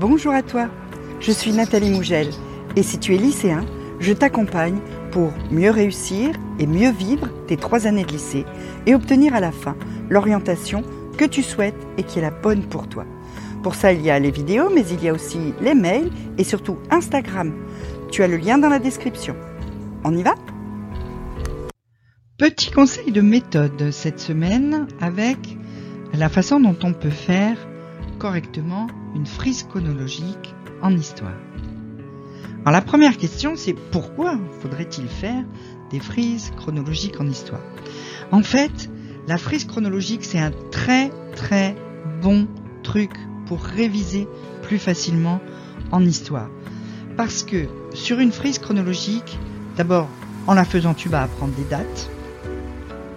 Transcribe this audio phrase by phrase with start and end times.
[0.00, 0.68] Bonjour à toi,
[1.18, 2.28] je suis Nathalie Mougel
[2.76, 3.66] et si tu es lycéen,
[3.98, 4.78] je t'accompagne
[5.10, 6.30] pour mieux réussir
[6.60, 8.44] et mieux vivre tes trois années de lycée
[8.86, 9.74] et obtenir à la fin
[10.08, 10.84] l'orientation
[11.16, 13.06] que tu souhaites et qui est la bonne pour toi.
[13.64, 16.44] Pour ça, il y a les vidéos, mais il y a aussi les mails et
[16.44, 17.52] surtout Instagram.
[18.12, 19.34] Tu as le lien dans la description.
[20.04, 20.36] On y va?
[22.38, 25.58] Petit conseil de méthode cette semaine avec
[26.14, 27.56] la façon dont on peut faire
[28.18, 31.36] correctement une frise chronologique en histoire.
[32.60, 35.44] Alors la première question c'est pourquoi faudrait-il faire
[35.90, 37.62] des frises chronologiques en histoire?
[38.30, 38.90] En fait,
[39.26, 41.76] la frise chronologique c'est un très très
[42.20, 42.46] bon
[42.82, 43.12] truc
[43.46, 44.28] pour réviser
[44.62, 45.40] plus facilement
[45.92, 46.48] en histoire.
[47.16, 49.38] Parce que sur une frise chronologique,
[49.76, 50.08] d'abord
[50.46, 52.10] en la faisant tu vas apprendre des dates,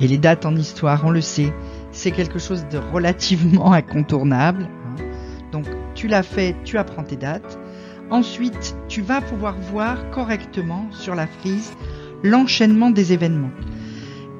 [0.00, 1.52] et les dates en histoire, on le sait,
[1.92, 4.68] c'est quelque chose de relativement incontournable.
[5.54, 7.60] Donc tu l'as fait, tu apprends tes dates.
[8.10, 11.72] Ensuite, tu vas pouvoir voir correctement sur la frise
[12.24, 13.52] l'enchaînement des événements.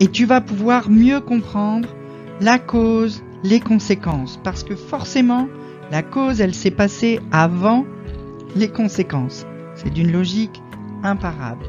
[0.00, 1.90] Et tu vas pouvoir mieux comprendre
[2.40, 4.40] la cause, les conséquences.
[4.42, 5.48] Parce que forcément,
[5.90, 7.84] la cause, elle s'est passée avant
[8.56, 9.44] les conséquences.
[9.74, 10.62] C'est d'une logique
[11.02, 11.66] imparable.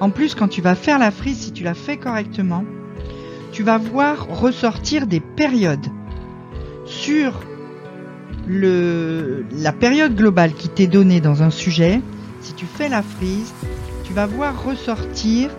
[0.00, 2.66] En plus, quand tu vas faire la frise, si tu la fais correctement,
[3.52, 5.86] tu vas voir ressortir des périodes
[6.84, 7.40] sur
[8.48, 12.00] la période globale qui t'est donnée dans un sujet.
[12.40, 13.52] Si tu fais la frise,
[14.04, 15.50] tu vas voir ressortir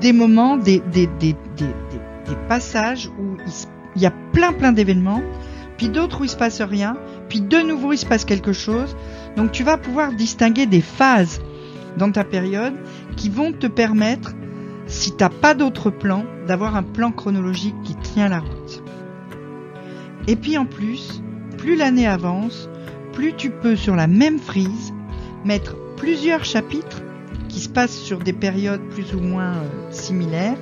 [0.00, 0.82] des moments, des
[2.48, 3.36] passages où
[3.96, 5.22] il, y a plein plein d'événements,
[5.76, 6.96] puis d'autres où il se passe rien,
[7.28, 8.96] puis de nouveau il se passe quelque chose.
[9.36, 11.40] Donc tu vas pouvoir distinguer des phases
[11.96, 12.74] dans ta période
[13.16, 14.34] qui vont te permettre
[14.86, 18.82] si t'as pas d'autre plan, d'avoir un plan chronologique qui tient la route.
[20.28, 21.22] Et puis en plus,
[21.56, 22.68] plus l'année avance,
[23.12, 24.92] plus tu peux sur la même frise
[25.44, 27.02] mettre plusieurs chapitres
[27.48, 30.58] qui se passent sur des périodes plus ou moins euh, similaires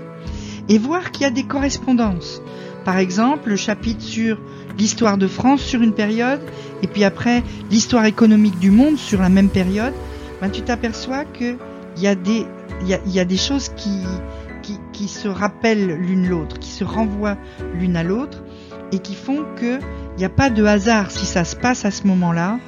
[0.68, 2.40] et voir qu'il y a des correspondances.
[2.84, 4.38] Par exemple, le chapitre sur
[4.78, 6.40] l'histoire de France sur une période
[6.82, 9.94] et puis après l'histoire économique du monde sur la même période,
[10.40, 11.56] ben, tu t'aperçois que
[11.96, 12.46] il y a des
[12.86, 14.00] y a, des choses qui,
[14.62, 17.38] qui, qui se rappellent l'une l'autre, qui se renvoient
[17.72, 18.42] l'une à l'autre
[18.92, 19.78] et qui font que
[20.16, 22.58] il n'y a pas de hasard si ça se passe à ce moment-là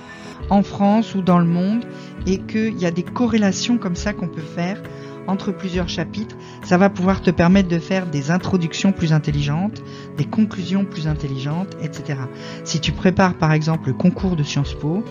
[0.50, 1.84] en France ou dans le monde
[2.26, 4.82] et qu'il y a des corrélations comme ça qu'on peut faire
[5.28, 9.82] entre plusieurs chapitres, ça va pouvoir te permettre de faire des introductions plus intelligentes,
[10.16, 12.20] des conclusions plus intelligentes, etc.
[12.64, 15.04] Si tu prépares par exemple le concours de Sciences Po,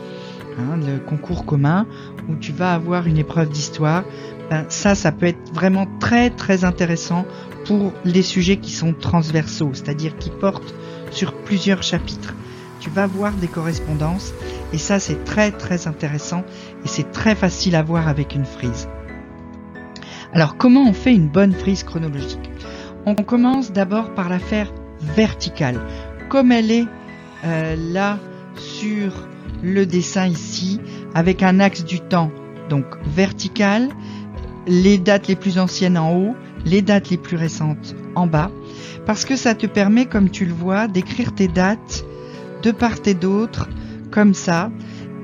[0.60, 1.86] hein, le concours commun,
[2.30, 4.04] où tu vas avoir une épreuve d'histoire,
[4.50, 7.26] ben, ça, ça peut être vraiment très très intéressant
[7.66, 10.76] pour les sujets qui sont transversaux, c'est-à-dire qui portent
[11.12, 12.34] sur plusieurs chapitres.
[12.80, 14.34] Tu vas voir des correspondances
[14.72, 16.44] et ça c'est très très intéressant
[16.84, 18.88] et c'est très facile à voir avec une frise.
[20.34, 22.52] Alors comment on fait une bonne frise chronologique?
[23.08, 24.72] On commence d'abord par la faire
[25.16, 25.80] verticale,
[26.30, 26.86] comme elle est
[27.46, 28.20] euh, là
[28.58, 29.14] sur
[29.64, 30.80] le dessin ici,
[31.14, 32.32] avec un axe du temps
[32.70, 33.90] donc vertical,
[34.68, 36.36] les dates les plus anciennes en haut,
[36.66, 38.52] les dates les plus récentes en bas,
[39.06, 42.06] parce que ça te permet, comme tu le vois, d'écrire tes dates
[42.64, 43.70] de part et d'autre,
[44.12, 44.72] comme ça,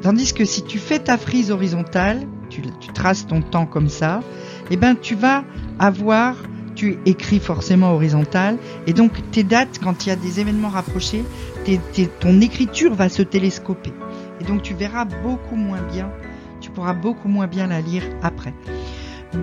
[0.02, 2.62] tandis que si tu fais ta frise horizontale, tu,
[2.94, 4.22] traces ton temps comme ça,
[4.70, 5.44] eh ben tu vas
[5.80, 6.36] avoir,
[6.76, 11.24] tu écris forcément horizontal, et donc tes dates, quand il y a des événements rapprochés,
[12.20, 13.94] ton écriture va se télescoper.
[14.42, 16.12] Et donc tu verras beaucoup moins bien,
[16.62, 18.56] tu pourras beaucoup moins bien la lire après.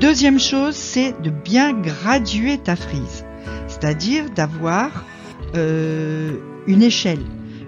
[0.01, 3.25] Deuxième chose, c'est de bien graduer ta frise,
[3.69, 5.05] c'est-à-dire d'avoir
[5.55, 7.23] euh, une échelle.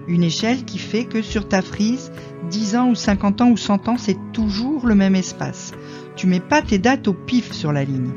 [0.09, 2.11] Une échelle qui fait que sur ta frise,
[2.49, 5.71] 10 ans ou 50 ans ou 100 ans, c'est toujours le même espace.
[6.17, 8.11] Tu mets pas tes dates au pif sur la ligne.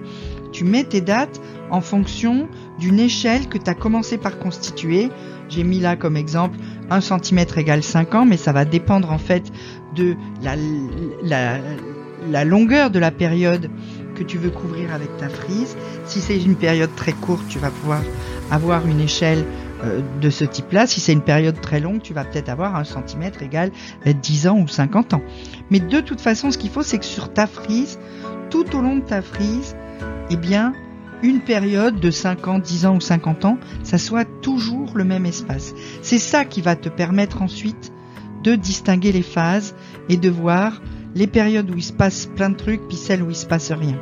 [0.55, 1.41] Tu mets tes dates
[1.73, 2.49] en fonction
[2.79, 5.11] d'une échelle que tu as commencé par constituer.
[5.49, 6.57] J'ai mis là comme exemple
[6.91, 9.51] 1 cm égale 5 ans, mais ça va dépendre en fait
[9.97, 13.69] de la, longueur de la période
[14.15, 15.77] que tu veux couvrir avec ta frise.
[16.07, 18.03] Si c'est une période très courte, tu vas pouvoir
[18.53, 19.45] avoir une échelle
[19.83, 20.87] euh, de ce type-là.
[20.87, 23.73] Si c'est une période très longue, tu vas peut-être avoir un centimètre égal
[24.07, 25.23] 10 ans ou 50 ans.
[25.71, 27.99] Mais de toute façon, ce qu'il faut, c'est que sur ta frise,
[28.51, 29.75] tout au long de ta frise,
[30.31, 30.73] eh bien,
[31.23, 35.27] une période de 5 ans, 10 ans ou 50 ans, ça soit toujours le même
[35.27, 35.75] espace.
[36.03, 37.93] C'est ça qui va te permettre ensuite
[38.43, 39.75] de distinguer les phases
[40.09, 40.83] et de voir
[41.15, 43.73] les périodes où il se passe plein de trucs, puis celles où il se passe
[43.73, 43.99] rien.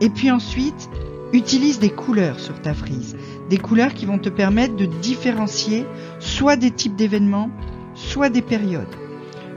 [0.00, 0.88] Et puis ensuite,
[1.32, 3.16] utilise des couleurs sur ta frise.
[3.48, 5.84] Des couleurs qui vont te permettre de différencier
[6.18, 7.50] soit des types d'événements,
[7.94, 8.96] soit des périodes.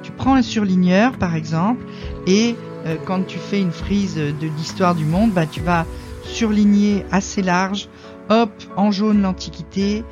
[0.01, 1.85] tu prends un surligneur par exemple
[2.27, 2.55] et
[2.85, 5.85] euh, quand tu fais une frise de l'histoire du monde, bah, tu vas
[6.23, 7.89] surligner assez large,
[8.29, 10.03] hop, en jaune l'Antiquité,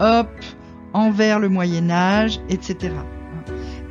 [0.00, 0.28] hop,
[0.92, 2.92] en vert le Moyen Âge, etc.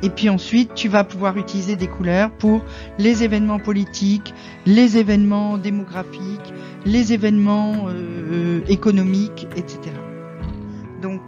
[0.02, 2.62] Et puis ensuite, tu vas pouvoir utiliser des couleurs pour
[2.98, 4.32] les événements politiques,
[4.64, 6.52] les événements démographiques,
[6.84, 9.78] les événements euh, économiques, etc.
[11.02, 11.20] Donc,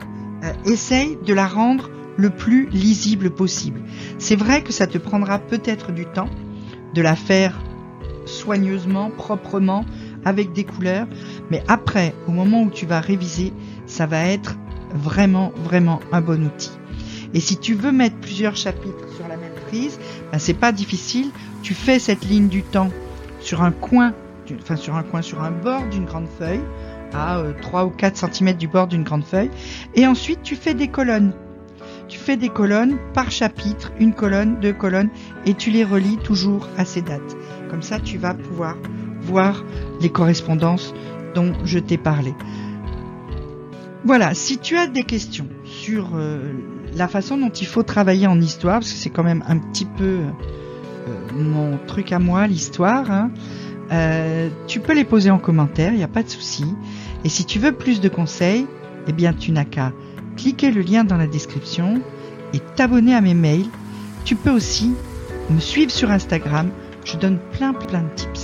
[0.44, 3.80] euh, essaye de la rendre le plus lisible possible.
[4.18, 6.30] C'est vrai que ça te prendra peut-être du temps
[6.94, 7.60] de la faire
[8.26, 9.84] soigneusement, proprement,
[10.24, 11.06] avec des couleurs,
[11.50, 13.52] mais après, au moment où tu vas réviser,
[13.86, 14.56] ça va être
[14.94, 16.70] vraiment, vraiment un bon outil.
[17.32, 19.98] Et si tu veux mettre plusieurs chapitres sur la même frise,
[20.32, 21.30] ben c'est pas difficile.
[21.62, 22.90] Tu fais cette ligne du temps
[23.40, 24.12] sur un coin,
[24.60, 26.62] enfin sur un coin, sur un bord d'une grande feuille,
[27.12, 29.50] à 3 euh, ou 4 cm du bord d'une grande feuille,
[29.94, 31.32] et ensuite tu fais des colonnes.
[32.10, 35.10] Tu fais des colonnes par chapitre, une colonne, deux colonnes,
[35.46, 37.36] et tu les relis toujours à ces dates.
[37.70, 38.76] Comme ça, tu vas pouvoir
[39.22, 39.64] voir
[40.00, 40.92] les correspondances
[41.36, 42.34] dont je t'ai parlé.
[44.04, 46.52] Voilà, si tu as des questions sur euh,
[46.96, 49.84] la façon dont il faut travailler en histoire, parce que c'est quand même un petit
[49.84, 53.30] peu euh, mon truc à moi, l'histoire, hein,
[53.92, 56.64] euh, tu peux les poser en commentaire, il n'y a pas de souci.
[57.24, 58.66] Et si tu veux plus de conseils,
[59.06, 59.92] eh bien tu n'as qu'à
[60.40, 62.00] cliquer le lien dans la description
[62.54, 63.66] et t'abonner à mes mails.
[64.24, 64.92] Tu peux aussi
[65.50, 66.70] me suivre sur Instagram,
[67.04, 68.39] je donne plein plein de tips.